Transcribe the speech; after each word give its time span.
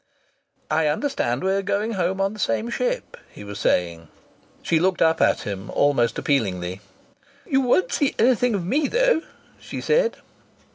"I 0.71 0.87
understand 0.87 1.43
we're 1.43 1.61
going 1.61 1.91
home 1.91 2.19
on 2.21 2.33
the 2.33 2.39
same 2.39 2.71
ship!" 2.71 3.17
he 3.31 3.43
was 3.43 3.59
saying. 3.59 4.07
She 4.63 4.79
looked 4.79 4.99
up 4.99 5.21
at 5.21 5.41
him, 5.41 5.69
almost 5.69 6.17
appealingly. 6.17 6.81
"You 7.45 7.61
won't 7.61 7.91
see 7.93 8.15
anything 8.17 8.55
of 8.55 8.65
me, 8.65 8.87
though," 8.87 9.21
she 9.59 9.79
said. 9.79 10.17